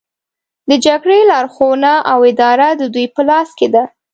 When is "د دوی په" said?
2.75-3.21